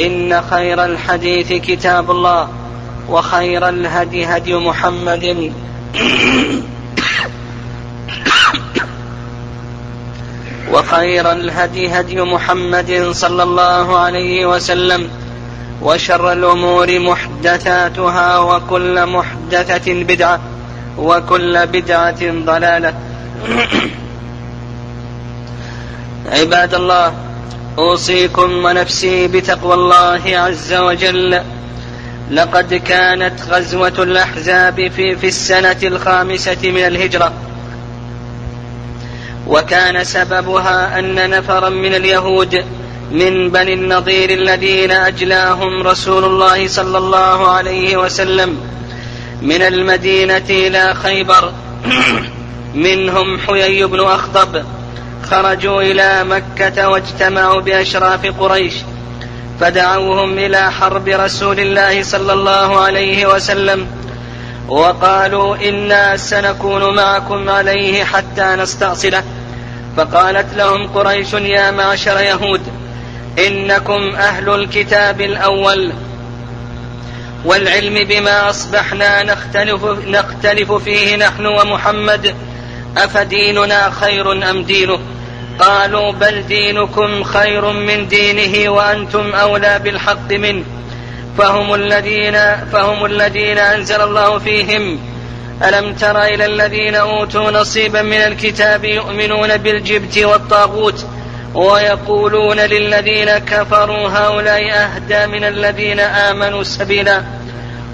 إن 0.00 0.42
خير 0.50 0.84
الحديث 0.84 1.52
كتاب 1.52 2.10
الله 2.10 2.48
وخير 3.08 3.68
الهدي 3.68 4.24
هدي 4.26 4.54
محمد. 4.54 5.52
وخير 10.72 11.32
الهدي 11.32 11.88
هدي 11.88 12.20
محمد 12.20 13.08
صلى 13.12 13.42
الله 13.42 13.98
عليه 13.98 14.46
وسلم 14.46 15.10
وشر 15.82 16.32
الأمور 16.32 16.98
محدثاتها 16.98 18.38
وكل 18.38 19.06
محدثة 19.06 20.04
بدعة 20.04 20.40
وكل 20.98 21.66
بدعة 21.66 22.22
ضلالة. 22.22 22.94
عباد 26.32 26.74
الله 26.74 27.27
أوصيكم 27.78 28.64
ونفسي 28.64 29.28
بتقوى 29.28 29.74
الله 29.74 30.22
عز 30.26 30.74
وجل. 30.74 31.40
لقد 32.30 32.74
كانت 32.74 33.42
غزوة 33.48 33.92
الأحزاب 33.98 34.90
في, 34.96 35.16
في 35.16 35.26
السنة 35.26 35.76
الخامسة 35.82 36.56
من 36.64 36.86
الهجرة. 36.86 37.32
وكان 39.46 40.04
سببها 40.04 40.98
أن 40.98 41.30
نفرا 41.30 41.68
من 41.68 41.94
اليهود 41.94 42.64
من 43.12 43.50
بني 43.50 43.74
النضير 43.74 44.30
الذين 44.30 44.90
أجلاهم 44.90 45.82
رسول 45.82 46.24
الله 46.24 46.68
صلى 46.68 46.98
الله 46.98 47.48
عليه 47.48 47.96
وسلم 47.96 48.60
من 49.42 49.62
المدينة 49.62 50.46
إلى 50.50 50.94
خيبر. 50.94 51.52
منهم 52.74 53.38
حيي 53.38 53.84
بن 53.84 54.00
أخطب. 54.00 54.77
خرجوا 55.30 55.82
إلى 55.82 56.24
مكة 56.24 56.88
واجتمعوا 56.88 57.60
بأشراف 57.60 58.26
قريش 58.40 58.74
فدعوهم 59.60 60.38
إلى 60.38 60.72
حرب 60.72 61.08
رسول 61.08 61.60
الله 61.60 62.02
صلى 62.02 62.32
الله 62.32 62.80
عليه 62.80 63.26
وسلم 63.34 63.86
وقالوا 64.68 65.56
إنا 65.68 66.16
سنكون 66.16 66.94
معكم 66.96 67.48
عليه 67.48 68.04
حتى 68.04 68.56
نستأصله. 68.58 69.22
فقالت 69.96 70.54
لهم 70.54 70.86
قريش 70.86 71.32
يا 71.32 71.70
معشر 71.70 72.20
يهود 72.20 72.60
إنكم 73.46 74.16
أهل 74.16 74.48
الكتاب 74.54 75.20
الأول 75.20 75.92
والعلم 77.44 78.08
بما 78.08 78.50
أصبحنا 78.50 79.22
نختلف 79.22 79.84
نختلف 79.84 80.72
فيه 80.72 81.16
نحن 81.16 81.46
ومحمد 81.46 82.34
أفديننا 82.96 83.90
خير 83.90 84.50
أم 84.50 84.62
دينه؟ 84.62 84.98
قالوا 85.58 86.12
بل 86.12 86.42
دينكم 86.42 87.22
خير 87.22 87.72
من 87.72 88.08
دينه 88.08 88.70
وأنتم 88.70 89.34
أولى 89.34 89.78
بالحق 89.84 90.32
منه. 90.32 90.64
فهم 91.38 91.74
الذين 91.74 92.38
فهم 92.72 93.04
الذين 93.04 93.58
أنزل 93.58 94.00
الله 94.00 94.38
فيهم. 94.38 95.00
ألم 95.64 95.94
تر 95.94 96.22
إلى 96.22 96.46
الذين 96.46 96.94
أوتوا 96.94 97.50
نصيبا 97.50 98.02
من 98.02 98.16
الكتاب 98.16 98.84
يؤمنون 98.84 99.56
بالجبت 99.56 100.18
والطاغوت 100.18 101.06
ويقولون 101.54 102.60
للذين 102.60 103.38
كفروا 103.38 104.08
هؤلاء 104.08 104.60
أهدى 104.72 105.26
من 105.26 105.44
الذين 105.44 106.00
آمنوا 106.00 106.62
سبيلا. 106.62 107.22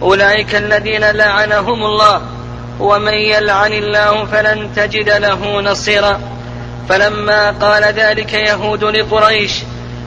أولئك 0.03 0.55
الذين 0.55 1.11
لعنهم 1.11 1.85
الله. 1.85 2.34
ومن 2.81 3.15
يلعن 3.15 3.73
الله 3.73 4.25
فلن 4.25 4.71
تجد 4.77 5.11
له 5.11 5.61
نصيرا. 5.61 6.21
فلما 6.89 7.51
قال 7.51 7.85
ذلك 7.85 8.33
يهود 8.33 8.85
لقريش 8.85 9.53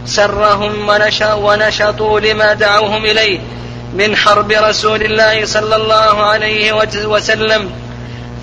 سرهم 0.05 0.89
ونشطوا 1.23 2.19
لما 2.19 2.53
دعوهم 2.53 3.05
إليه 3.05 3.39
من 3.93 4.15
حرب 4.15 4.51
رسول 4.51 5.01
الله 5.03 5.45
صلى 5.45 5.75
الله 5.75 6.23
عليه 6.23 6.73
وسلم. 7.05 7.71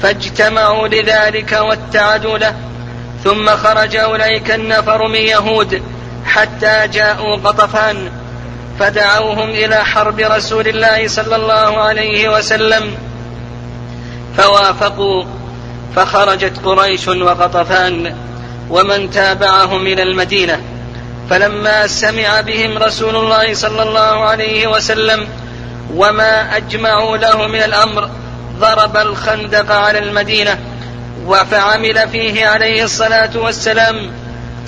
فاجتمعوا 0.02 0.88
لذلك 0.88 1.52
واتعدوا 1.52 2.38
له. 2.38 2.54
ثم 3.24 3.50
خرج 3.50 3.96
أولئك 3.96 4.50
النفر 4.50 5.08
من 5.08 5.20
يهود 5.20 5.82
حتى 6.26 6.88
جاءوا 6.92 7.36
قطفان 7.36 8.10
فدعوهم 8.78 9.50
إلى 9.50 9.84
حرب 9.84 10.18
رسول 10.20 10.68
الله 10.68 11.08
صلى 11.08 11.36
الله 11.36 11.82
عليه 11.82 12.28
وسلم. 12.28 12.96
فوافقوا 14.36 15.24
فخرجت 15.96 16.64
قريش 16.64 17.08
وقطفان 17.08 18.16
ومن 18.70 19.10
تابعهم 19.10 19.86
إلى 19.86 20.02
المدينة. 20.02 20.60
فلما 21.30 21.86
سمع 21.86 22.40
بهم 22.40 22.78
رسول 22.78 23.16
الله 23.16 23.54
صلى 23.54 23.82
الله 23.82 24.24
عليه 24.24 24.66
وسلم 24.66 25.28
وما 25.94 26.56
أجمعوا 26.56 27.16
له 27.16 27.46
من 27.46 27.62
الأمر 27.62 28.10
ضرب 28.60 28.96
الخندق 28.96 29.72
على 29.72 29.98
المدينة 29.98 30.58
وفعمل 31.26 32.08
فيه 32.08 32.46
عليه 32.46 32.84
الصلاة 32.84 33.30
والسلام 33.34 34.10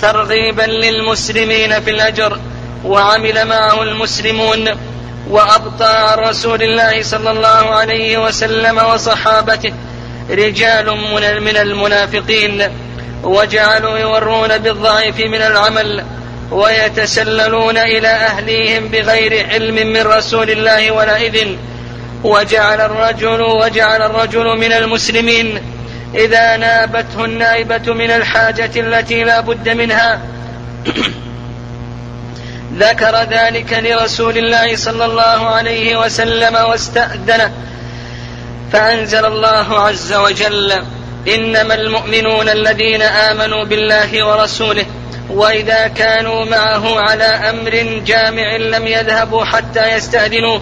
ترغيبا 0.01 0.61
للمسلمين 0.61 1.81
في 1.81 1.89
الأجر 1.89 2.39
وعمل 2.85 3.47
معه 3.47 3.83
المسلمون 3.83 4.69
وأبطى 5.29 6.15
رسول 6.17 6.63
الله 6.63 7.03
صلى 7.03 7.31
الله 7.31 7.75
عليه 7.75 8.17
وسلم 8.17 8.77
وصحابته 8.77 9.73
رجال 10.29 10.85
من 11.41 11.57
المنافقين 11.57 12.63
وجعلوا 13.23 13.97
يورون 13.97 14.57
بالضعيف 14.57 15.19
من 15.19 15.41
العمل 15.41 16.03
ويتسللون 16.51 17.77
إلى 17.77 18.07
أهليهم 18.07 18.87
بغير 18.87 19.47
علم 19.47 19.75
من 19.75 20.01
رسول 20.01 20.49
الله 20.49 20.91
ولا 20.91 21.17
إذن. 21.17 21.57
وجعل 22.23 22.81
الرجل 22.81 23.41
وجعل 23.41 24.01
الرجل 24.01 24.57
من 24.57 24.73
المسلمين. 24.73 25.61
إذا 26.15 26.57
نابته 26.57 27.25
النائبة 27.25 27.93
من 27.93 28.11
الحاجة 28.11 28.71
التي 28.75 29.23
لا 29.23 29.39
بد 29.39 29.69
منها 29.69 30.21
ذكر 32.77 33.23
ذلك 33.23 33.73
لرسول 33.73 34.37
الله 34.37 34.75
صلى 34.75 35.05
الله 35.05 35.47
عليه 35.47 35.99
وسلم 35.99 36.55
واستأذنه. 36.55 37.51
فأنزل 38.73 39.25
الله 39.25 39.79
عز 39.79 40.13
وجل 40.13 40.73
إنما 41.35 41.73
المؤمنون 41.73 42.49
الذين 42.49 43.01
آمنوا 43.01 43.63
بالله 43.63 44.25
ورسوله 44.25 44.85
وإذا 45.29 45.87
كانوا 45.87 46.45
معه 46.45 46.99
على 46.99 47.23
أمر 47.23 48.01
جامع 48.05 48.55
لم 48.55 48.87
يذهبوا 48.87 49.45
حتى 49.45 49.91
يستأذنوه. 49.91 50.61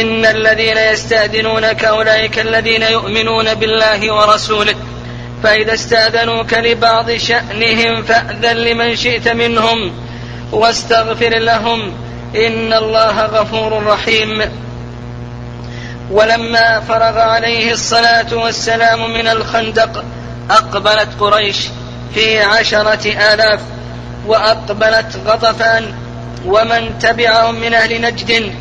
إن 0.00 0.26
الذين 0.26 0.78
يستأذنونك 0.78 1.84
أولئك 1.84 2.38
الذين 2.38 2.82
يؤمنون 2.82 3.54
بالله 3.54 4.14
ورسوله. 4.14 4.74
فإذا 5.42 5.74
استأذنوك 5.74 6.54
لبعض 6.54 7.10
شأنهم 7.10 8.02
فأذن 8.02 8.56
لمن 8.56 8.96
شئت 8.96 9.28
منهم. 9.28 10.09
واستغفر 10.52 11.38
لهم 11.38 11.92
إن 12.36 12.72
الله 12.72 13.20
غفور 13.20 13.86
رحيم. 13.86 14.42
ولما 16.10 16.80
فرغ 16.80 17.18
عليه 17.18 17.72
الصلاة 17.72 18.34
والسلام 18.34 19.14
من 19.14 19.28
الخندق 19.28 20.04
أقبلت 20.50 21.08
قريش 21.20 21.68
في 22.14 22.40
عشرة 22.40 23.32
آلاف 23.34 23.60
وأقبلت 24.26 25.20
غطفان 25.26 25.94
ومن 26.46 26.98
تبعهم 26.98 27.54
من 27.54 27.74
أهل 27.74 28.00
نجد 28.00 28.54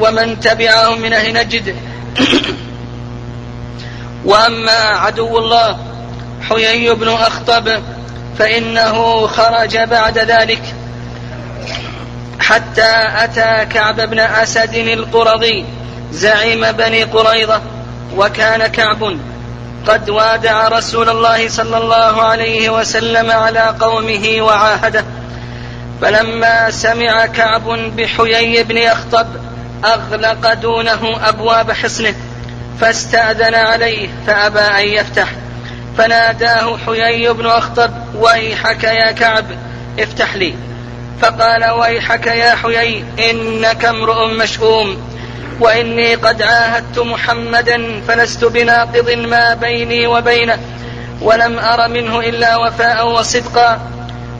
ومن 0.00 0.40
تبعهم 0.40 1.00
من 1.00 1.12
أهل 1.12 1.34
نجد. 1.34 1.76
وأما 4.24 4.72
عدو 4.72 5.38
الله 5.38 5.78
حيي 6.48 6.94
بن 6.94 7.08
أخطب 7.08 7.68
فإنه 8.38 9.26
خرج 9.26 9.76
بعد 9.76 10.18
ذلك 10.18 10.62
حتى 12.40 13.08
أتى 13.24 13.66
كعب 13.74 14.00
بن 14.00 14.18
أسد 14.18 14.74
القرظي 14.74 15.64
زعيم 16.12 16.72
بني 16.72 17.02
قريظة 17.02 17.60
وكان 18.16 18.66
كعب 18.66 19.18
قد 19.86 20.10
وادع 20.10 20.68
رسول 20.68 21.08
الله 21.08 21.48
صلى 21.48 21.76
الله 21.78 22.22
عليه 22.22 22.70
وسلم 22.70 23.30
على 23.30 23.74
قومه 23.80 24.36
وعاهده. 24.40 25.04
فلما 26.02 26.70
سمع 26.70 27.26
كعب 27.26 27.68
بحيي 27.96 28.62
بن 28.62 28.76
يخطب 28.76 29.26
أغلق 29.84 30.52
دونه 30.52 31.28
أبواب 31.28 31.72
حصنه 31.72 32.14
فاستأذن 32.80 33.54
عليه 33.54 34.08
فأبى 34.26 34.60
أن 34.60 34.88
يفتح. 34.88 35.28
فناداه 35.98 36.76
حيي 36.86 37.32
بن 37.32 37.46
أخطب 37.46 37.90
ويحك 38.14 38.84
يا 38.84 39.10
كعب 39.10 39.44
افتح 39.98 40.34
لي. 40.34 40.54
فقال 41.20 41.70
ويحك 41.70 42.26
يا 42.26 42.54
حيي 42.54 43.04
إنك 43.30 43.84
امرؤ 43.84 44.26
مشؤوم 44.26 44.96
وإني 45.60 46.14
قد 46.14 46.42
عاهدت 46.42 46.98
محمدا 46.98 48.00
فلست 48.08 48.44
بناقض 48.44 49.10
ما 49.10 49.54
بيني 49.54 50.06
وبينه 50.06 50.58
ولم 51.22 51.58
أر 51.58 51.88
منه 51.88 52.20
إلا 52.20 52.56
وفاء 52.56 53.08
وصدقا 53.08 53.80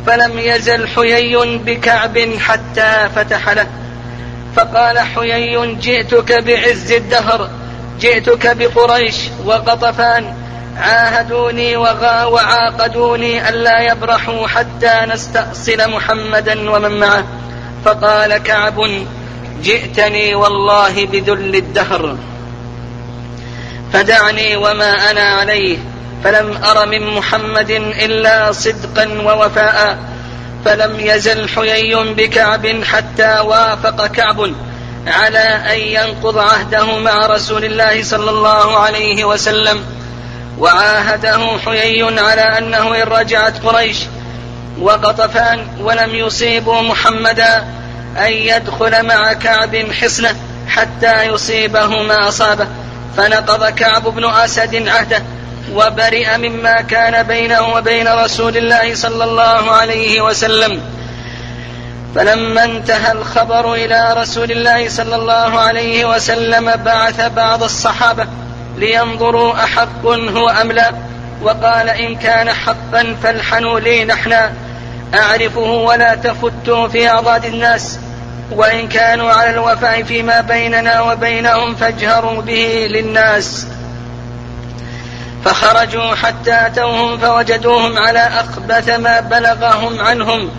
فلم 0.06 0.38
يزل 0.38 0.88
حيي 0.88 1.36
بكعب 1.58 2.18
حتى 2.38 3.08
فتح 3.16 3.48
له. 3.48 3.66
فقال 4.56 4.98
حيي 4.98 5.74
جئتك 5.74 6.32
بعز 6.32 6.92
الدهر 6.92 7.50
جئتك 8.00 8.56
بقريش 8.56 9.16
وقطفان 9.44 10.34
عاهدوني 10.80 11.76
وعاقدوني 11.76 13.48
ألا 13.48 13.80
يبرحوا 13.80 14.46
حتى 14.46 15.00
نستأصل 15.08 15.90
محمدا 15.90 16.70
ومن 16.70 17.00
معه. 17.00 17.24
فقال 17.84 18.36
كعب 18.36 19.06
جئتني 19.62 20.34
والله 20.34 21.06
بذل 21.06 21.56
الدهر. 21.56 22.16
فدعني 23.92 24.56
وما 24.56 25.10
أنا 25.10 25.20
عليه 25.20 25.78
فلم 26.24 26.58
أر 26.64 26.86
من 26.86 27.06
محمد 27.06 27.70
إلا 27.70 28.52
صدقا 28.52 29.22
ووفاء. 29.22 29.98
فلم 30.64 31.00
يزل 31.00 31.48
حيي 31.48 31.94
بكعب 31.94 32.84
حتى 32.84 33.40
وافق 33.40 34.06
كعب. 34.06 34.52
على 35.06 35.38
أن 35.72 35.78
ينقض 35.78 36.38
عهده 36.38 36.98
مع 36.98 37.26
رسول 37.26 37.64
الله 37.64 38.02
صلى 38.02 38.30
الله 38.30 38.78
عليه 38.78 39.24
وسلم. 39.24 39.84
وعاهده 40.58 41.58
حيي 41.64 42.02
على 42.02 42.58
أنه 42.58 43.02
إن 43.02 43.08
رجعت 43.08 43.66
قريش 43.66 43.98
وقطفان 44.80 45.66
ولم 45.80 46.14
يصيبوا 46.14 46.82
محمدا 46.82 47.64
أن 48.18 48.32
يدخل 48.32 49.06
مع 49.06 49.32
كعب 49.32 49.76
حصنة 49.76 50.36
حتى 50.68 51.24
يصيبه 51.24 52.02
ما 52.02 52.28
أصابه. 52.28 52.66
فنقض 53.16 53.64
كعب 53.64 54.02
بن 54.02 54.24
أسد 54.24 54.88
عهده 54.88 55.22
وبرئ 55.74 56.36
مما 56.38 56.80
كان 56.80 57.22
بينه 57.22 57.74
وبين 57.74 58.08
رسول 58.08 58.56
الله 58.56 58.94
صلى 58.94 59.24
الله 59.24 59.70
عليه 59.70 60.20
وسلم. 60.20 60.80
فلما 62.14 62.64
انتهى 62.64 63.12
الخبر 63.12 63.74
إلى 63.74 64.14
رسول 64.16 64.50
الله 64.50 64.88
صلى 64.88 65.16
الله 65.16 65.60
عليه 65.60 66.04
وسلم 66.14 66.76
بعث 66.76 67.20
بعض 67.20 67.62
الصحابة 67.62 68.26
لينظروا 68.78 69.64
أحق 69.64 70.06
هو 70.06 70.48
أم 70.48 70.72
لا. 70.72 70.92
وقال 71.42 71.88
إن 71.88 72.16
كان 72.16 72.52
حقا 72.52 73.16
فالحنوا 73.22 73.80
لي 73.80 74.04
نحنا 74.04 74.52
أعرفه 75.14 75.60
ولا 75.60 76.14
تفتوا 76.14 76.88
في 76.88 77.08
اعضاد 77.08 77.44
الناس. 77.44 77.98
وإن 78.50 78.88
كانوا 78.88 79.32
على 79.32 79.50
الوفاء 79.50 80.02
فيما 80.02 80.40
بيننا 80.40 81.00
وبينهم 81.00 81.74
فاجهروا 81.74 82.42
به 82.42 82.86
للناس. 82.90 83.66
فخرجوا 85.44 86.14
حتى 86.14 86.66
أتوهم 86.66 87.18
فوجدوهم 87.18 87.98
على 87.98 88.18
أخبث 88.18 88.88
ما 88.88 89.20
بلغهم 89.20 90.00
عنهم 90.00 90.50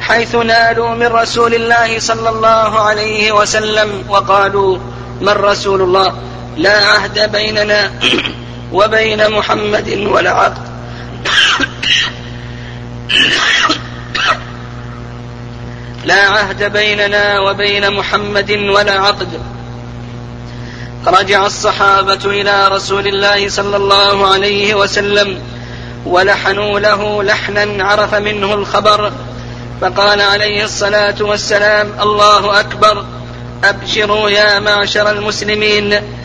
حيث 0.00 0.34
نالوا 0.34 0.94
من 0.94 1.06
رسول 1.06 1.54
الله 1.54 1.98
صلى 1.98 2.28
الله 2.28 2.80
عليه 2.80 3.32
وسلم 3.32 4.04
وقالوا 4.08 4.78
من 5.20 5.28
رسول 5.28 5.82
الله؟ 5.82 6.14
لا 6.56 6.86
عهد 6.86 7.32
بيننا 7.32 7.90
وبين 8.72 9.30
محمد 9.30 9.88
ولا 9.88 10.30
عقد. 10.30 10.70
لا 16.04 16.28
عهد 16.28 16.72
بيننا 16.72 17.40
وبين 17.40 17.90
محمد 17.90 18.50
ولا 18.50 19.00
عقد. 19.00 19.28
رجع 21.06 21.46
الصحابة 21.46 22.24
إلى 22.24 22.68
رسول 22.68 23.06
الله 23.06 23.48
صلى 23.48 23.76
الله 23.76 24.32
عليه 24.32 24.74
وسلم 24.74 25.42
ولحنوا 26.06 26.80
له 26.80 27.22
لحنا 27.22 27.84
عرف 27.84 28.14
منه 28.14 28.54
الخبر. 28.54 29.12
فقال 29.80 30.20
عليه 30.20 30.64
الصلاة 30.64 31.14
والسلام 31.20 31.92
الله 32.00 32.60
أكبر 32.60 33.04
أبشروا 33.64 34.30
يا 34.30 34.58
معشر 34.58 35.10
المسلمين. 35.10 36.19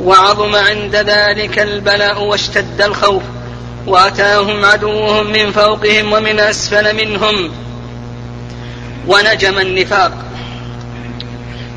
وعظم 0.00 0.56
عند 0.56 0.96
ذلك 0.96 1.58
البلاء 1.58 2.22
واشتد 2.22 2.82
الخوف 2.82 3.22
وأتاهم 3.86 4.64
عدوهم 4.64 5.26
من 5.26 5.52
فوقهم 5.52 6.12
ومن 6.12 6.40
أسفل 6.40 6.96
منهم. 6.96 7.50
ونجم 9.08 9.58
النفاق 9.58 10.12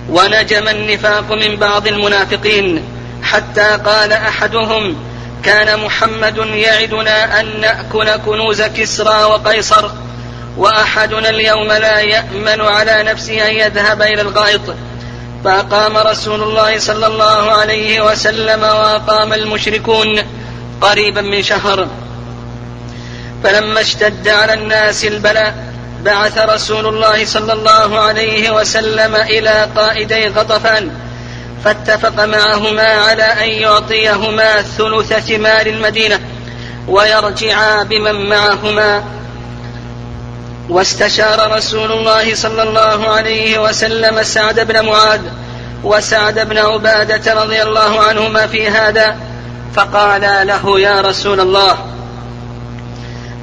ونجم 0.10 0.68
النفاق 0.68 1.32
من 1.32 1.56
بعض 1.56 1.88
المنافقين 1.88 2.84
حتى 3.24 3.80
قال 3.86 4.14
أحدهم 4.14 4.96
كان 5.44 5.80
محمد 5.80 6.38
يعدنا 6.38 7.40
أن 7.40 7.62
نأكل 7.62 8.16
كنوز 8.16 8.62
كسرى 8.62 9.24
وقيصر 9.24 9.90
وأحدنا 10.58 11.30
اليوم 11.30 11.68
لا 11.68 12.00
يأمن 12.00 12.62
على 12.62 13.04
نفسه 13.04 13.48
أن 13.50 13.56
يذهب 13.56 14.02
إلى 14.02 14.22
الغائط. 14.22 14.62
فاقام 15.44 15.98
رسول 15.98 16.44
الله 16.44 16.80
صلى 16.80 17.08
الله 17.08 17.52
عليه 17.52 18.12
وسلم 18.12 18.64
واقام 18.64 19.34
المشركون 19.34 20.08
قريبا 20.82 21.22
من 21.22 21.44
شهر. 21.44 21.88
فلما 23.44 23.82
اشتد 23.82 24.28
على 24.28 24.54
الناس 24.54 25.06
البلاء 25.06 25.72
بعث 26.04 26.38
رسول 26.38 26.88
الله 26.88 27.26
صلى 27.26 27.54
الله 27.54 28.00
عليه 28.00 28.52
وسلم 28.52 29.16
إلى 29.16 29.70
قائدي 29.76 30.28
غطفان 30.28 30.92
فاتفق 31.66 32.26
معهما 32.26 32.88
على 32.88 33.24
أن 33.24 33.50
يعطيهما 33.50 34.62
ثلث 34.62 35.14
ثمار 35.14 35.66
المدينة 35.66 36.20
ويرجعا 36.88 37.84
بمن 37.84 38.30
معهما 38.30 39.04
واستشار 40.70 41.58
رسول 41.58 41.92
الله 41.92 42.36
صلى 42.36 42.64
الله 42.64 43.10
عليه 43.10 43.60
وسلم 43.60 44.24
سعد 44.24 44.60
بن 44.60 44.86
معاذ 44.86 45.22
وسعد 45.84 46.40
بن 46.40 46.58
عبادة 46.58 47.44
رضي 47.44 47.62
الله 47.62 48.02
عنهما 48.02 48.48
في 48.48 48.68
هذا 48.68 49.18
فقالا 49.76 50.44
له 50.44 50.80
يا 50.80 51.02
رسول 51.02 51.40
الله 51.40 51.78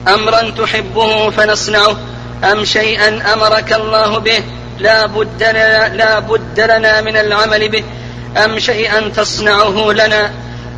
أمرا 0.09 0.51
تحبه 0.51 1.31
فنصنعه 1.31 1.97
أم 2.53 2.65
شيئا 2.65 3.33
أمرك 3.33 3.73
الله 3.73 4.19
به 4.19 4.43
لا 4.79 5.07
بد 5.07 5.43
لنا, 5.43 5.89
لا 5.89 6.19
بد 6.19 6.61
لنا 6.61 7.01
من 7.01 7.17
العمل 7.17 7.69
به 7.69 7.85
أم 8.45 8.59
شيئا 8.59 9.09
تصنعه 9.17 9.93
لنا؟ 9.93 10.31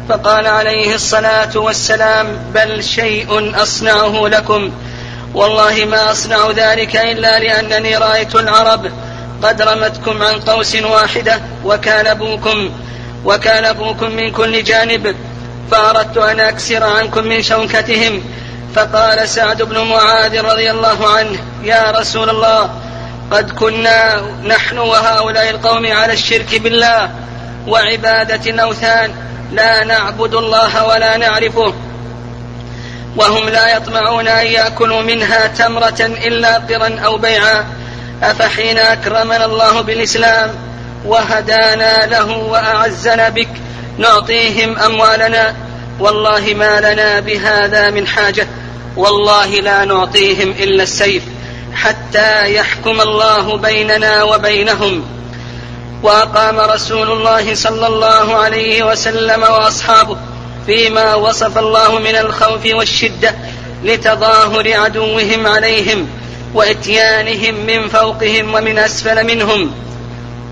فقال 0.09 0.47
عليه 0.47 0.94
الصلاة 0.94 1.56
والسلام 1.59 2.26
بل 2.54 2.85
شيء 2.85 3.52
أصنعه 3.62 4.28
لكم 4.28 4.70
والله 5.34 5.84
ما 5.84 6.10
أصنع 6.10 6.50
ذلك 6.50 6.96
إلا 6.96 7.38
لأنني 7.38 7.96
رأيت 7.96 8.34
العرب 8.34 8.90
قد 9.42 9.62
رمتكم 9.62 10.22
عن 10.22 10.40
قوس 10.40 10.76
واحدة 10.76 11.40
وكالبوكم 11.64 12.70
وكالبوكم 13.25 14.10
من 14.10 14.30
كل 14.30 14.64
جانب 14.64 15.16
فأردت 15.70 16.16
أن 16.16 16.40
أكسر 16.40 16.84
عنكم 16.84 17.25
من 17.25 17.42
شوكتهم. 17.42 18.22
فقال 18.75 19.28
سعد 19.28 19.62
بن 19.62 19.78
معاذ 19.78 20.40
رضي 20.40 20.70
الله 20.70 21.08
عنه 21.08 21.38
يا 21.64 21.90
رسول 21.90 22.30
الله 22.30 22.70
قد 23.30 23.50
كنا 23.50 24.22
نحن 24.44 24.78
وهؤلاء 24.78 25.50
القوم 25.50 25.87
على 25.87 26.12
الشرك 26.12 26.60
بالله 26.60 27.10
وعبادة 27.66 28.50
الأوثان 28.50 29.14
لا 29.52 29.84
نعبد 29.84 30.34
الله 30.34 30.87
ولا 30.87 31.16
نعرفه. 31.16 31.75
وهم 33.16 33.48
لا 33.48 33.76
يطمعون 33.76 34.28
أن 34.28 34.46
يأكلوا 34.46 35.02
منها 35.02 35.46
تمرة 35.46 36.00
إلا 36.00 36.58
قرا 36.58 37.00
أو 37.04 37.18
بيعا. 37.18 37.64
أفحين 38.22 38.78
أكرمنا 38.78 39.44
الله 39.44 39.80
بالإسلام 39.80 40.50
وهدانا 41.06 42.06
له 42.06 42.36
وأعزنا 42.36 43.28
بك. 43.28 43.48
نعطيهم 43.98 44.78
أموالنا. 44.78 45.54
والله 46.00 46.54
ما 46.54 46.80
لنا 46.80 47.20
بهذا 47.20 47.90
من 47.90 48.06
حاجة. 48.06 48.46
والله 48.96 49.46
لا 49.46 49.84
نعطيهم 49.84 50.50
إلا 50.50 50.82
السيف. 50.82 51.22
حتى 51.74 52.54
يحكم 52.54 53.00
الله 53.00 53.56
بيننا 53.56 54.22
وبينهم. 54.22 55.06
وأقام 56.02 56.60
رسول 56.60 57.10
الله 57.10 57.54
صلى 57.54 57.86
الله 57.86 58.36
عليه 58.36 58.82
وسلم 58.82 59.42
وأصحابه. 59.42 60.16
فيما 60.66 61.14
وصف 61.14 61.58
الله 61.58 61.98
من 61.98 62.16
الخوف 62.16 62.66
والشدة 62.66 63.34
لتظاهر 63.84 64.76
عدوهم 64.76 65.46
عليهم 65.46 66.08
وإتيانهم 66.54 67.54
من 67.66 67.88
فوقهم 67.88 68.54
ومن 68.54 68.78
أسفل 68.78 69.26
منهم. 69.26 69.74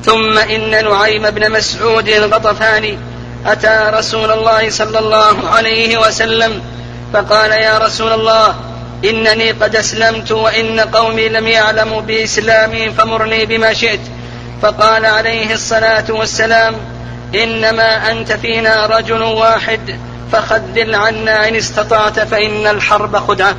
ثم 0.04 0.38
إن 0.38 0.70
نعيم 0.70 1.30
بن 1.30 1.52
مسعود 1.52 2.08
الغطفاني 2.08 2.98
أتى 3.46 3.90
رسول 3.94 4.32
الله 4.32 4.70
صلى 4.70 4.98
الله 4.98 5.48
عليه 5.48 5.98
وسلم 6.06 6.62
فقال 7.12 7.50
يا 7.50 7.78
رسول 7.78 8.12
الله 8.12 8.54
إنني 9.04 9.50
قد 9.50 9.76
أسلمت 9.76 10.32
وإن 10.32 10.80
قومي 10.80 11.28
لم 11.28 11.46
يعلموا 11.46 12.00
بإسلامي 12.00 12.90
فمرني 12.90 13.46
بما 13.46 13.72
شئت. 13.72 14.00
فقال 14.62 15.06
عليه 15.06 15.54
الصلاة 15.54 16.04
والسلام 16.08 16.74
إنما 17.34 18.10
أنت 18.10 18.32
فينا 18.32 18.86
رجل 18.86 19.22
واحد 19.22 19.98
فخذل 20.32 20.94
عنا 20.94 21.48
إن 21.48 21.56
استطعت 21.56 22.20
فإن 22.20 22.66
الحرب 22.66 23.16
خدعة. 23.16 23.56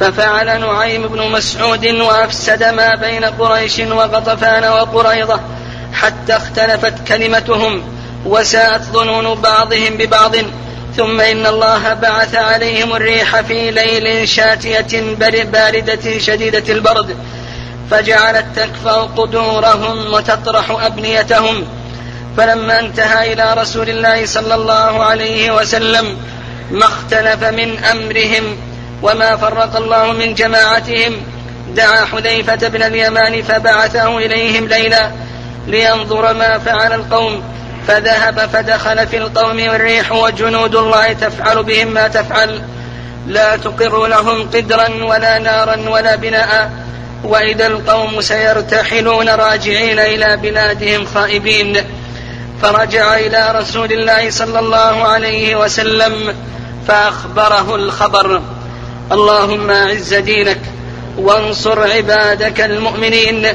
ففعل 0.00 0.60
نعيم 0.60 1.08
بن 1.08 1.30
مسعود 1.30 1.86
وأفسد 1.86 2.64
ما 2.64 2.94
بين 2.94 3.24
قريش 3.24 3.78
وغطفان 3.78 4.64
وقريضة 4.64 5.40
حتى 5.92 6.36
اختلفت 6.36 7.08
كلمتهم 7.08 7.82
وساءت 8.26 8.82
ظنون 8.82 9.34
بعضهم 9.34 9.96
ببعض. 9.96 10.36
ثم 10.96 11.20
إن 11.20 11.46
الله 11.46 11.94
بعث 11.94 12.34
عليهم 12.34 12.96
الريح 12.96 13.40
في 13.40 13.70
ليل 13.70 14.28
شاتية 14.28 15.14
باردة 15.44 16.18
شديدة 16.18 16.72
البرد 16.72 17.16
فجعلت 17.90 18.46
تكفأ 18.56 19.00
قدورهم 19.00 20.12
وتطرح 20.12 20.70
أبنيتهم. 20.70 21.64
فلما 22.36 22.80
انتهى 22.80 23.32
إلى 23.32 23.54
رسول 23.54 23.88
الله 23.88 24.26
صلى 24.26 24.54
الله 24.54 25.04
عليه 25.04 25.54
وسلم 25.54 26.16
ما 26.70 26.84
اختلف 26.84 27.44
من 27.44 27.84
أمرهم 27.84 28.56
وما 29.02 29.36
فرق 29.36 29.76
الله 29.76 30.12
من 30.12 30.34
جماعتهم 30.34 31.16
دعا 31.76 32.04
حذيفة 32.04 32.68
بن 32.68 32.82
اليمان 32.82 33.42
فبعثه 33.42 34.18
إليهم 34.18 34.68
ليلا 34.68 35.10
لينظر 35.66 36.34
ما 36.34 36.58
فعل 36.58 36.92
القوم 36.92 37.42
فذهب 37.88 38.48
فدخل 38.52 39.06
في 39.06 39.16
القوم 39.16 39.68
والريح 39.68 40.12
وجنود 40.12 40.74
الله 40.74 41.12
تفعل 41.12 41.62
بهم 41.62 41.88
ما 41.88 42.08
تفعل. 42.08 42.62
لا 43.26 43.56
تقر 43.56 44.06
لهم 44.06 44.50
قدرا 44.50 45.04
ولا 45.04 45.38
نارا 45.38 45.88
ولا 45.88 46.16
بناء 46.16 46.70
وإذا 47.24 47.66
القوم 47.66 48.20
سيرتحلون 48.20 49.28
راجعين 49.28 49.98
إلى 49.98 50.36
بلادهم 50.36 51.06
خائبين. 51.06 51.76
فرجع 52.62 53.16
إلى 53.16 53.54
رسول 53.58 53.92
الله 53.92 54.30
صلى 54.30 54.58
الله 54.58 55.02
عليه 55.04 55.56
وسلم 55.56 56.34
فأخبره 56.88 57.74
الخبر. 57.74 58.42
اللهم 59.12 59.70
أعز 59.70 60.14
دينك 60.14 60.60
وانصر 61.18 61.92
عبادك 61.92 62.60
المؤمنين. 62.60 63.46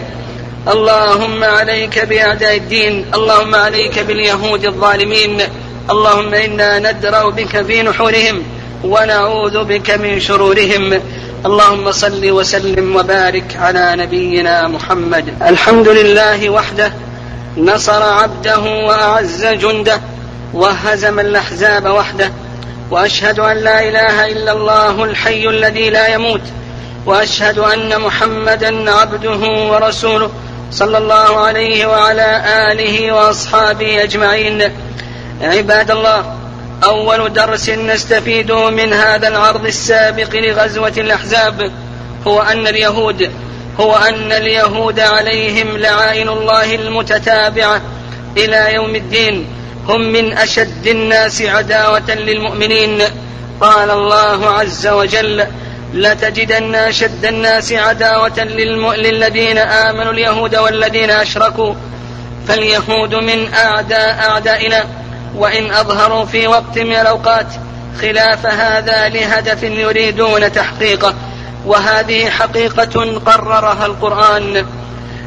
اللهم 0.68 1.44
عليك 1.44 2.00
بأعداء 2.00 2.56
الدين 2.56 3.06
اللهم 3.14 3.56
عليك 3.56 4.00
باليهود 4.00 4.66
الظالمين. 4.66 5.42
اللهم 5.90 6.34
إنا 6.34 6.80
ندرأ 6.80 7.30
بك 7.30 7.62
في 7.66 7.84
نحورهم 7.84 8.44
ونعوذ 8.84 9.64
بك 9.64 9.92
من 9.92 10.20
شرورهم. 10.20 11.02
اللهم 11.46 11.92
صل 11.92 12.32
وسلم 12.32 12.96
وبارك 12.96 13.58
على 13.60 13.96
نبينا 13.96 14.68
محمد. 14.68 15.34
الحمد 15.42 15.88
لله 15.88 16.50
وحده 16.50 16.94
نصر 17.60 18.04
عبده 18.04 18.60
وأعز 18.60 19.46
جنده 19.46 20.02
وهزم 20.54 21.20
الأحزاب 21.20 21.86
وحده 21.86 22.32
وأشهد 22.92 23.40
أن 23.40 23.58
لا 23.58 23.90
إله 23.90 24.32
إلا 24.32 24.52
الله 24.52 25.04
الحي 25.04 25.48
الذي 25.50 25.90
لا 25.90 26.08
يموت 26.08 26.42
وأشهد 27.06 27.60
أن 27.60 28.02
محمدا 28.02 28.92
عبده 28.92 29.38
ورسوله 29.72 30.32
صلى 30.72 30.98
الله 30.98 31.40
عليه 31.40 31.86
وعلى 31.86 32.44
آله 32.72 33.12
وأصحابه 33.12 34.04
أجمعين. 34.04 34.72
عباد 35.42 35.92
الله 35.92 36.36
أول 36.84 37.34
درس 37.34 37.70
نستفيد 37.70 38.52
من 38.52 38.94
هذا 38.94 39.28
العرض 39.28 39.66
السابق 39.66 40.36
لغزوة 40.36 40.94
الأحزاب 40.98 41.72
هو 42.28 42.42
أن 42.42 42.68
اليهود 42.68 43.32
هو 43.80 43.96
أن 43.96 44.32
اليهود 44.32 45.00
عليهم 45.00 45.78
لعائن 45.78 46.30
الله 46.30 46.76
المتتابعة 46.76 47.82
إلى 48.38 48.74
يوم 48.74 48.96
الدين. 48.96 49.46
هم 49.88 50.02
من 50.02 50.38
أشد 50.38 50.88
الناس 50.88 51.42
عداوة 51.42 52.12
للمؤمنين. 52.12 53.02
قال 53.62 53.92
الله 53.92 54.50
عز 54.50 54.88
وجل 54.88 55.46
لتجدن 55.94 56.76
أشد 56.76 57.26
الناس 57.26 57.74
عداوة 57.74 58.44
للذين 58.96 59.58
آمنوا 59.58 60.12
اليهود 60.12 60.56
والذين 60.56 61.12
أشركوا. 61.12 61.74
فاليهود 62.48 63.16
من 63.16 63.54
أعداء 63.54 64.30
أعدائنا. 64.30 64.86
وإن 65.36 65.72
أظهروا 65.72 66.26
في 66.26 66.48
وقت 66.48 66.80
من 66.80 66.96
الأوقات 66.96 67.48
خلاف 68.02 68.46
هذا 68.46 69.10
لهدف 69.10 69.64
يريدون 69.64 70.52
تحقيقه. 70.52 71.16
وهذه 71.66 72.30
حقيقة 72.30 73.20
قررها 73.26 73.86
القرآن. 73.86 74.66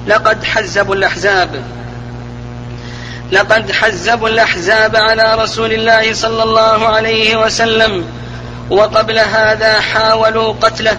لقد 0.06 0.44
حزبوا 0.44 0.94
الأحزاب. 0.94 1.62
لقد 3.32 3.72
حزبوا 3.72 4.28
الأحزاب 4.28 4.96
على 4.96 5.34
رسول 5.34 5.72
الله 5.72 6.12
صلى 6.12 6.42
الله 6.42 6.88
عليه 6.88 7.36
وسلم. 7.36 8.04
وقبل 8.70 9.18
هذا 9.18 9.80
حاولوا 9.80 10.52
قتله 10.52 10.96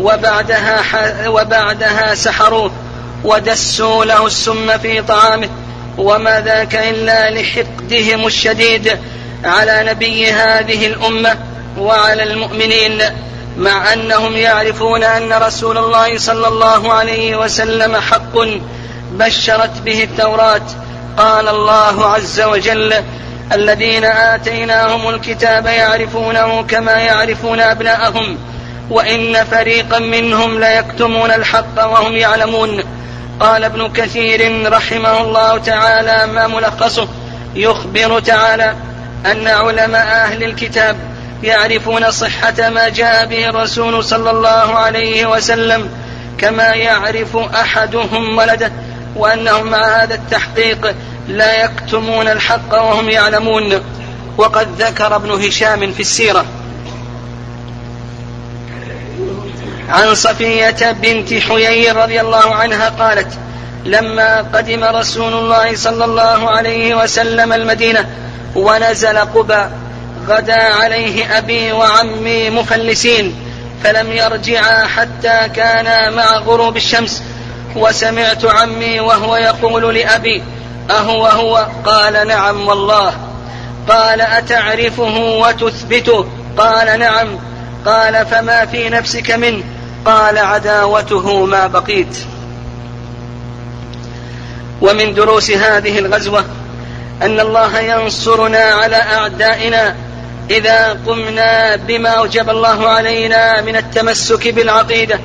وبعدها 0.00 1.28
وبعدها 1.28 2.14
سحروه 2.14 2.72
ودسوا 3.24 4.04
له 4.04 4.26
السم 4.26 4.78
في 4.78 5.02
طعامه. 5.02 5.48
وما 5.98 6.40
ذاك 6.40 6.74
إلا 6.74 7.30
لحقدهم 7.30 8.26
الشديد 8.26 8.98
على 9.44 9.84
نبي 9.90 10.32
هذه 10.32 10.86
الأمة 10.86 11.38
وعلى 11.78 12.22
المؤمنين. 12.22 13.02
مع 13.58 13.92
أنهم 13.92 14.36
يعرفون 14.36 15.04
أن 15.04 15.32
رسول 15.32 15.78
الله 15.78 16.18
صلى 16.18 16.48
الله 16.48 16.92
عليه 16.92 17.36
وسلم 17.36 17.96
حق 17.96 18.38
بشرت 19.12 19.80
به 19.84 20.02
التوراة. 20.04 20.62
قال 21.16 21.48
الله 21.48 22.06
عز 22.06 22.40
وجل 22.40 22.94
الذين 23.52 24.04
آتيناهم 24.04 25.08
الكتاب 25.08 25.66
يعرفونه 25.66 26.62
كما 26.62 26.92
يعرفون 26.92 27.60
أبناءهم 27.60 28.38
وإن 28.90 29.44
فريقا 29.44 29.98
منهم 29.98 30.60
ليكتمون 30.60 31.30
الحق 31.30 31.76
وهم 31.76 32.16
يعلمون. 32.16 32.82
قال 33.40 33.64
ابن 33.64 33.92
كثير 33.92 34.72
رحمه 34.72 35.20
الله 35.20 35.58
تعالى 35.58 36.32
ما 36.32 36.46
ملخصه. 36.46 37.08
يخبر 37.54 38.20
تعالى 38.20 38.74
أن 39.26 39.46
علماء 39.46 40.06
أهل 40.06 40.44
الكتاب 40.44 40.96
يعرفون 41.42 42.10
صحة 42.10 42.70
ما 42.70 42.88
جاء 42.88 43.26
به 43.26 43.48
الرسول 43.48 44.04
صلى 44.04 44.30
الله 44.30 44.78
عليه 44.78 45.26
وسلم 45.26 45.88
كما 46.38 46.64
يعرف 46.64 47.36
أحدهم 47.36 48.38
ولده 48.38 48.72
وأنهم 49.16 49.70
مع 49.70 50.02
هذا 50.02 50.14
التحقيق 50.14 50.94
لا 51.28 51.64
يكتمون 51.64 52.28
الحق 52.28 52.72
وهم 52.72 53.10
يعلمون. 53.10 53.80
وقد 54.40 54.82
ذكر 54.82 55.16
ابن 55.16 55.30
هشام 55.30 55.92
في 55.92 56.00
السيرة 56.00 56.44
عن 59.88 60.14
صفية 60.14 60.92
بنت 60.92 61.34
حيي 61.34 61.90
رضي 61.90 62.20
الله 62.20 62.54
عنها 62.54 62.88
قالت 62.88 63.38
لما 63.84 64.40
قدم 64.40 64.84
رسول 64.84 65.32
الله 65.32 65.76
صلى 65.76 66.04
الله 66.04 66.50
عليه 66.50 66.94
وسلم 66.94 67.52
المدينة 67.52 68.08
ونزل 68.56 69.18
قبى 69.18 69.64
غدا 70.28 70.74
عليه 70.74 71.38
أبي 71.38 71.72
وعمي 71.72 72.50
مفلسين 72.50 73.34
فلم 73.84 74.12
يرجعا 74.12 74.86
حتى 74.86 75.48
كانا 75.56 76.10
مع 76.10 76.38
غروب 76.38 76.76
الشمس. 76.76 77.22
وسمعت 77.76 78.44
عمي 78.44 79.00
وهو 79.00 79.36
يقول 79.36 79.94
لأبي 79.94 80.42
أهو 80.90 81.26
هو؟ 81.26 81.66
قال 81.84 82.28
نعم 82.28 82.68
والله. 82.68 83.12
قال 83.88 84.20
أتعرفه 84.20 85.16
وتثبته 85.18 86.26
قال 86.58 86.98
نعم. 86.98 87.38
قال 87.86 88.26
فما 88.26 88.66
في 88.66 88.88
نفسك 88.88 89.30
منه 89.30 89.62
قال 90.04 90.38
عداوته 90.38 91.46
ما 91.46 91.66
بقيت. 91.66 92.18
ومن 94.80 95.14
دروس 95.14 95.50
هذه 95.50 95.98
الغزوة 95.98 96.44
أن 97.22 97.40
الله 97.40 97.80
ينصرنا 97.80 98.58
على 98.58 98.96
أعدائنا 98.96 99.96
إذا 100.50 100.98
قمنا 101.06 101.76
بما 101.76 102.08
أوجب 102.08 102.50
الله 102.50 102.88
علينا 102.88 103.60
من 103.60 103.76
التمسك 103.76 104.48
بالعقيدة 104.48 105.20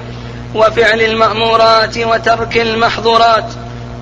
وفعل 0.55 1.01
المأمورات 1.01 1.97
وترك 1.97 2.57
المحظورات 2.57 3.45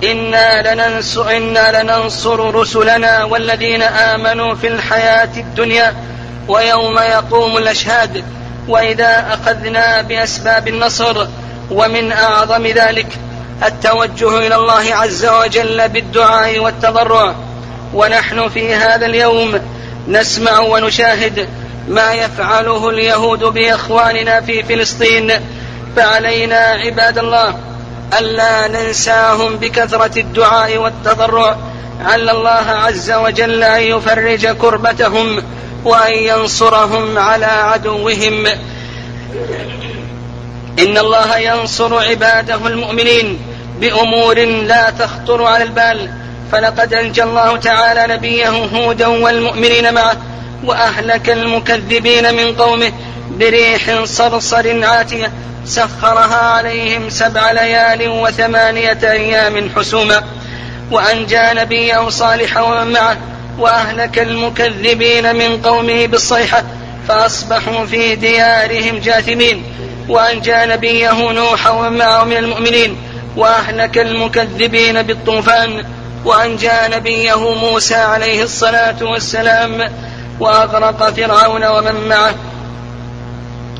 إنا 0.03 0.73
لننصر, 0.73 1.29
إنا 1.29 1.83
لننصر 1.83 2.55
رسلنا 2.55 3.23
والذين 3.23 3.81
آمنوا 3.81 4.55
في 4.55 4.67
الحياة 4.67 5.29
الدنيا 5.37 5.95
ويوم 6.47 6.99
يقوم 6.99 7.57
الأشهاد. 7.57 8.23
وإذا 8.67 9.25
أخذنا 9.33 10.01
بأسباب 10.01 10.67
النصر 10.67 11.27
ومن 11.71 12.11
أعظم 12.11 12.67
ذلك 12.67 13.07
التوجه 13.65 14.37
إلى 14.37 14.55
الله 14.55 14.95
عز 14.95 15.25
وجل 15.25 15.89
بالدعاء 15.89 16.59
والتضرع. 16.59 17.35
ونحن 17.93 18.49
في 18.49 18.75
هذا 18.75 19.05
اليوم 19.05 19.59
نسمع 20.07 20.59
ونشاهد 20.59 21.47
ما 21.87 22.13
يفعله 22.13 22.89
اليهود 22.89 23.39
بإخواننا 23.39 24.41
في 24.41 24.63
فلسطين. 24.63 25.31
فعلينا 25.95 26.55
عباد 26.55 27.17
الله 27.17 27.55
ألا 28.19 28.67
ننساهم 28.67 29.55
بكثرة 29.55 30.19
الدعاء 30.19 30.77
والتضرع. 30.77 31.57
عل 32.05 32.29
الله 32.29 32.65
عز 32.69 33.11
وجل 33.11 33.63
أن 33.63 33.81
يفرج 33.81 34.47
كربتهم 34.47 35.43
وأن 35.85 36.13
ينصرهم 36.13 37.17
على 37.17 37.45
عدوهم. 37.45 38.45
إن 40.79 40.97
الله 40.97 41.37
ينصر 41.37 41.99
عباده 41.99 42.67
المؤمنين 42.67 43.39
بأمور 43.79 44.39
لا 44.45 44.89
تخطر 44.89 45.43
على 45.43 45.63
البال. 45.63 46.09
فلقد 46.53 46.93
أنجى 46.93 47.23
الله 47.23 47.57
تعالى 47.57 48.13
نبيه 48.13 48.49
هودا 48.49 49.07
والمؤمنين 49.07 49.93
معه 49.93 50.17
وأهلك 50.63 51.29
المكذبين 51.29 52.33
من 52.33 52.55
قومه 52.55 52.91
بريح 53.29 54.03
صرصر 54.03 54.85
عاتية 54.85 55.31
سخرها 55.65 56.35
عليهم 56.35 57.09
سبع 57.09 57.51
ليال 57.51 58.07
وثمانية 58.07 58.99
أيام 59.03 59.69
حسوما. 59.75 60.23
وأنجى 60.91 61.41
نبيه 61.53 62.09
صالحا 62.09 62.61
ومن 62.61 62.91
معه 62.91 63.17
وأهلك 63.59 64.19
المكذبين 64.19 65.35
من 65.35 65.61
قومه 65.61 66.05
بالصيحة 66.05 66.63
فأصبحوا 67.07 67.85
في 67.85 68.15
ديارهم 68.15 68.99
جاثمين. 68.99 69.63
وأنجى 70.09 70.55
نبيه 70.55 71.31
نوحا 71.31 71.69
ومن 71.69 71.97
معه 71.97 72.23
من 72.23 72.37
المؤمنين 72.37 72.97
وأهلك 73.35 73.97
المكذبين 73.97 75.01
بالطوفان 75.01 75.85
وأنجى 76.25 76.71
نبيه 76.91 77.53
موسى 77.53 77.95
عليه 77.95 78.43
الصلاة 78.43 78.95
والسلام 79.01 79.91
وأغرق 80.39 81.09
فرعون 81.09 81.65
ومن 81.65 82.07
معه 82.09 82.35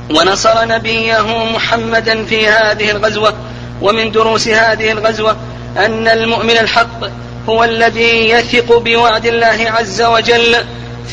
ونصر 0.10 0.66
نبيه 0.66 1.46
محمدا 1.54 2.26
في 2.26 2.48
هذه 2.48 2.92
الغزوة 2.92 3.34
ومن 3.82 4.12
دروس 4.12 4.48
هذه 4.48 4.92
الغزوة 4.92 5.36
أن 5.78 6.08
المؤمن 6.08 6.58
الحق 6.58 7.10
هو 7.50 7.64
الذي 7.64 8.30
يثق 8.30 8.78
بوعد 8.78 9.26
الله 9.26 9.72
عز 9.80 10.02
وجل 10.02 10.56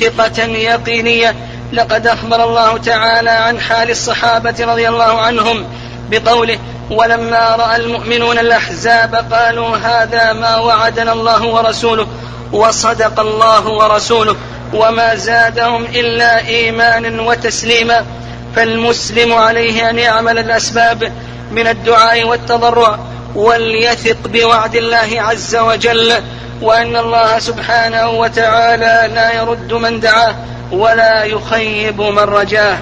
ثقة 0.00 0.42
يقينية. 0.42 1.34
لقد 1.72 2.06
أخبر 2.06 2.44
الله 2.44 2.78
تعالى 2.78 3.30
عن 3.30 3.60
حال 3.60 3.90
الصحابة 3.90 4.54
رضي 4.60 4.88
الله 4.88 5.20
عنهم 5.20 5.64
بقوله 6.10 6.58
ولما 6.90 7.56
رأى 7.56 7.76
المؤمنون 7.76 8.38
الأحزاب 8.38 9.14
قالوا 9.32 9.76
هذا 9.76 10.32
ما 10.32 10.56
وعدنا 10.56 11.12
الله 11.12 11.46
ورسوله 11.46 12.06
وصدق 12.52 13.20
الله 13.20 13.68
ورسوله 13.68 14.36
وما 14.74 15.14
زادهم 15.14 15.84
إلا 15.84 16.46
إيمانا 16.46 17.22
وتسليما 17.22 18.04
فالمسلم 18.56 19.32
عليه 19.32 19.90
أن 19.90 19.98
يعمل 19.98 20.38
الأسباب 20.38 21.12
من 21.50 21.66
الدعاء 21.66 22.24
والتضرع 22.24 22.98
وليثق 23.34 24.28
بوعد 24.28 24.76
الله 24.76 25.08
عز 25.22 25.56
وجل 25.56 26.12
وأن 26.62 26.96
الله 26.96 27.38
سبحانه 27.38 28.10
وتعالى 28.10 29.14
لا 29.14 29.32
يرد 29.32 29.72
من 29.72 30.00
دعاه 30.00 30.34
ولا 30.72 31.24
يخيب 31.24 32.00
من 32.00 32.18
رجاه. 32.18 32.78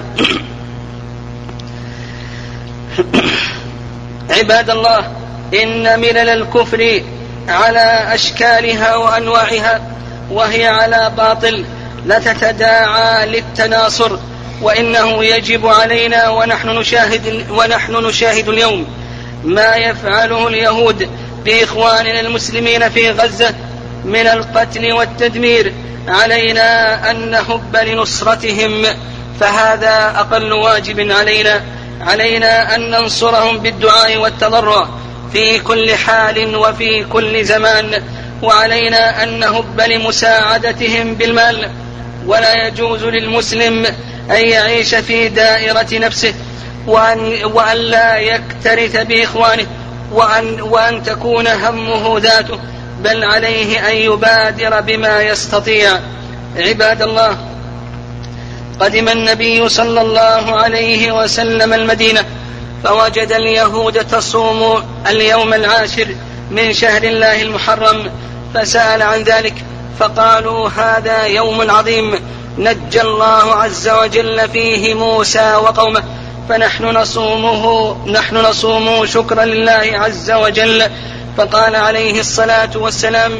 عباد 4.29 4.69
الله 4.69 5.11
إن 5.63 5.99
ملل 5.99 6.29
الكفر 6.29 7.01
على 7.47 8.13
أشكالها 8.13 8.95
وأنواعها 8.95 9.81
وهي 10.31 10.67
على 10.67 11.11
باطل 11.17 11.65
لتتداعى 12.05 13.25
للتناصر 13.27 14.17
وإنه 14.61 15.25
يجب 15.25 15.67
علينا 15.67 16.29
ونحن 16.29 16.69
نشاهد 16.69 17.45
ونحن 17.49 18.05
نشاهد 18.05 18.49
اليوم 18.49 18.87
ما 19.43 19.75
يفعله 19.75 20.47
اليهود 20.47 21.09
بإخواننا 21.45 22.19
المسلمين 22.19 22.89
في 22.89 23.11
غزة 23.11 23.53
من 24.05 24.27
القتل 24.27 24.93
والتدمير 24.93 25.73
علينا 26.07 27.11
أن 27.11 27.31
نهب 27.31 27.75
لنصرتهم 27.75 28.85
فهذا 29.39 30.13
أقل 30.15 30.53
واجب 30.53 31.11
علينا. 31.11 31.61
علينا 32.01 32.75
أن 32.75 32.91
ننصرهم 32.91 33.57
بالدعاء 33.57 34.17
والتضرع 34.17 34.89
في 35.33 35.59
كل 35.59 35.95
حال 35.95 36.55
وفي 36.55 37.03
كل 37.03 37.45
زمان 37.45 38.03
وعلينا 38.43 39.23
أن 39.23 39.39
نهب 39.39 39.81
لمساعدتهم 39.81 41.15
بالمال. 41.15 41.69
ولا 42.25 42.67
يجوز 42.67 43.03
للمسلم 43.03 43.85
أن 44.31 44.45
يعيش 44.45 44.95
في 44.95 45.27
دائرة 45.27 45.87
نفسه 45.93 46.33
وأن, 46.87 47.43
وأن 47.43 47.77
لا 47.77 48.17
يكترث 48.17 48.97
بإخوانه 48.97 49.67
وأن, 50.11 50.61
وأن 50.61 51.03
تكون 51.03 51.47
همه 51.47 52.19
ذاته 52.19 52.59
بل 53.03 53.23
عليه 53.23 53.89
أن 53.89 53.95
يبادر 53.95 54.81
بما 54.81 55.21
يستطيع. 55.21 55.99
عباد 56.57 57.01
الله 57.01 57.37
قدم 58.79 59.09
النبي 59.09 59.69
صلى 59.69 60.01
الله 60.01 60.59
عليه 60.59 61.11
وسلم 61.11 61.73
المدينة 61.73 62.25
فوجد 62.83 63.31
اليهود 63.31 64.05
تصوم 64.05 64.83
اليوم 65.07 65.53
العاشر 65.53 66.07
من 66.51 66.73
شهر 66.73 67.03
الله 67.03 67.41
المحرم 67.41 68.11
فسأل 68.53 69.01
عن 69.01 69.23
ذلك 69.23 69.53
فقالوا 69.99 70.69
هذا 70.69 71.23
يوم 71.23 71.71
عظيم 71.71 72.19
نجى 72.57 73.01
الله 73.01 73.55
عز 73.55 73.89
وجل 73.89 74.49
فيه 74.49 74.93
موسى 74.93 75.55
وقومه 75.55 76.03
فنحن 76.49 76.85
نصومه 76.85 77.95
نحن 78.07 78.37
نصوم 78.37 79.05
شكرا 79.05 79.45
لله 79.45 79.91
عز 79.93 80.31
وجل 80.31 80.83
فقال 81.37 81.75
عليه 81.75 82.19
الصلاة 82.19 82.69
والسلام 82.75 83.31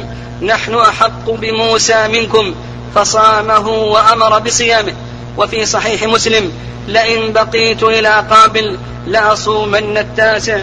نحن 0.42 0.74
أحق 0.74 1.30
بموسى 1.30 2.08
منكم 2.08 2.54
فصامه 2.94 3.68
وأمر 3.68 4.38
بصيامه. 4.38 4.94
وفي 5.36 5.66
صحيح 5.66 6.02
مسلم 6.02 6.52
لئن 6.88 7.32
بقيت 7.32 7.82
إلى 7.82 8.24
قابل 8.30 8.78
لأصومن 9.06 9.98
التاسع 9.98 10.58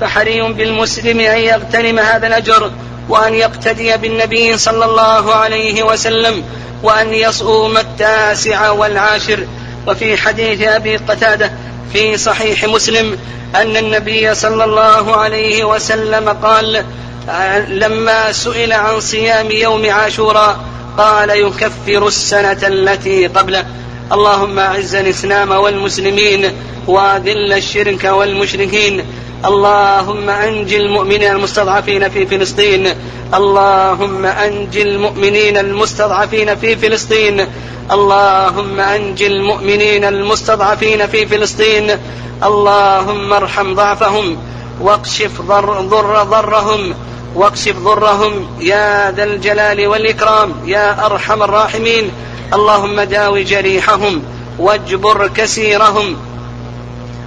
فحري 0.00 0.42
بالمسلم 0.52 1.20
أن 1.20 1.38
يغتنم 1.38 1.98
هذا 1.98 2.26
الأجر 2.26 2.70
وأن 3.08 3.34
يقتدي 3.34 3.96
بالنبي 3.96 4.58
صلى 4.58 4.84
الله 4.84 5.34
عليه 5.34 5.82
وسلم 5.82 6.44
وأن 6.82 7.14
يصوم 7.14 7.76
التاسع 7.78 8.70
والعاشر. 8.70 9.46
وفي 9.86 10.16
حديث 10.16 10.62
أبي 10.62 10.96
قتادة 10.96 11.52
في 11.92 12.16
صحيح 12.16 12.64
مسلم 12.64 13.18
أن 13.56 13.76
النبي 13.76 14.34
صلى 14.34 14.64
الله 14.64 15.16
عليه 15.16 15.64
وسلم 15.64 16.28
قال 16.28 16.84
لما 17.68 18.32
سئل 18.32 18.72
عن 18.72 19.00
صيام 19.00 19.50
يوم 19.50 19.90
عاشوراء 19.90 20.60
قال 20.98 21.30
يكفر 21.30 22.06
السنة 22.06 22.58
التي 22.62 23.26
قبله. 23.26 23.64
اللهم 24.12 24.58
أعز 24.58 24.94
الإسلام 24.94 25.50
والمسلمين 25.50 26.52
وأذل 26.86 27.52
الشرك 27.52 28.04
والمشركين. 28.04 29.04
اللهم 29.44 30.30
أنج 30.30 30.74
المؤمنين 30.74 31.32
المستضعفين 31.32 32.08
في 32.08 32.26
فلسطين. 32.26 32.88
اللهم 33.34 34.26
أنج 34.26 34.78
المؤمنين 34.78 35.56
المستضعفين 35.56 36.56
في 36.56 36.76
فلسطين. 36.76 37.46
اللهم 37.92 38.80
أنج 38.80 39.22
المؤمنين 39.22 40.04
المستضعفين 40.04 41.06
في 41.06 41.26
فلسطين. 41.26 41.90
اللهم 42.44 43.32
ارحم 43.32 43.74
ضعفهم 43.74 44.36
واكشف 44.80 45.40
ضر 45.42 46.22
ضرهم. 46.22 46.94
واكشف 47.34 47.76
ضرهم 47.76 48.46
يا 48.60 49.10
ذا 49.10 49.24
الجلال 49.24 49.86
والإكرام 49.86 50.54
يا 50.66 51.06
أرحم 51.06 51.42
الراحمين. 51.42 52.10
اللهم 52.54 53.00
داو 53.00 53.38
جريحهم 53.38 54.22
واجبر 54.58 55.28
كسيرهم 55.28 56.16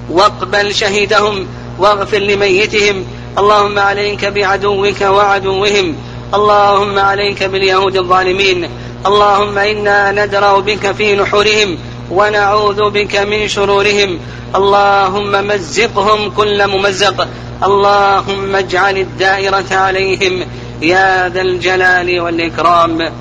واقبل 0.09 0.75
شهيدهم 0.75 1.47
واغفر 1.79 2.17
لميتهم. 2.17 3.05
اللهم 3.37 3.79
عليك 3.79 4.25
بعدوك 4.25 5.01
وعدوهم. 5.01 5.95
اللهم 6.33 6.99
عليك 6.99 7.43
باليهود 7.43 7.97
الظالمين. 7.97 8.69
اللهم 9.05 9.57
إنا 9.57 10.11
ندرأ 10.11 10.59
بك 10.59 10.91
في 10.91 11.15
نحورهم 11.15 11.77
ونعوذ 12.11 12.89
بك 12.89 13.15
من 13.15 13.47
شرورهم. 13.47 14.19
اللهم 14.55 15.47
مزقهم 15.47 16.29
كل 16.29 16.67
ممزق. 16.67 17.27
اللهم 17.63 18.55
اجعل 18.55 18.97
الدائرة 18.97 19.65
عليهم 19.71 20.47
يا 20.81 21.29
ذا 21.29 21.41
الجلال 21.41 22.19
والإكرام. 22.19 23.11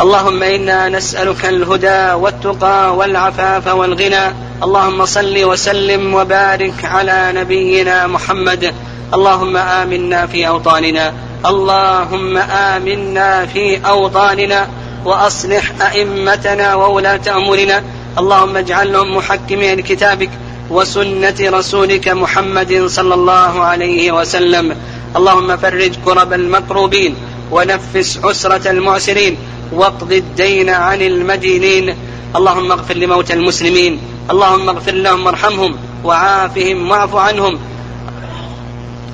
اللهم 0.00 0.42
إنا 0.42 0.88
نسألك 0.88 1.44
الهدى 1.44 2.12
والتقى 2.12 2.96
والعفاف 2.96 3.66
والغنى. 3.66 4.34
اللهم 4.62 5.04
صل 5.04 5.44
وسلم 5.44 6.14
وبارك 6.14 6.84
على 6.84 7.32
نبينا 7.34 8.06
محمد. 8.06 8.74
اللهم 9.14 9.56
آمنا 9.56 10.26
في 10.26 10.48
أوطاننا. 10.48 11.12
اللهم 11.46 12.36
آمنا 12.36 13.46
في 13.46 13.86
أوطاننا. 13.86 14.68
وأصلح 15.04 15.64
أئمتنا 15.82 16.74
وولاة 16.74 17.20
أمورنا. 17.36 17.82
اللهم 18.18 18.56
اجعلهم 18.56 19.16
محكمين 19.16 19.78
لكتابك 19.78 20.30
وسنة 20.70 21.34
رسولك 21.40 22.08
محمد 22.08 22.86
صلى 22.86 23.14
الله 23.14 23.64
عليه 23.64 24.12
وسلم. 24.12 24.76
اللهم 25.16 25.56
فرج 25.56 25.92
كرب 26.04 26.32
المكروبين 26.32 27.14
ونفس 27.50 28.18
عسرة 28.24 28.70
المعسرين 28.70 29.36
واقض 29.72 30.12
الدين 30.12 30.70
عن 30.70 31.02
المدينين. 31.02 31.96
اللهم 32.36 32.72
اغفر 32.72 32.94
لموتى 32.94 33.32
المسلمين. 33.32 33.98
اللهم 34.30 34.68
اغفر 34.68 34.92
لهم 34.92 35.26
وارحمهم 35.26 35.76
وعافهم 36.04 36.90
واعف 36.90 37.14
عنهم. 37.16 37.58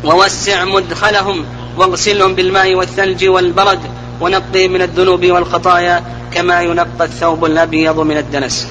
ووسع 0.05 0.65
مدخلهم 0.65 1.45
واغسلهم 1.79 2.35
بالماء 2.35 2.75
والثلج 2.75 3.29
والبرد 3.29 3.81
ونقهم 4.21 4.71
من 4.73 4.83
الذنوب 4.83 5.27
والخطايا 5.27 6.05
كما 6.35 6.63
ينقى 6.63 7.05
الثوب 7.05 7.45
الأبيض 7.45 8.01
من 8.01 8.17
الدنس. 8.17 8.69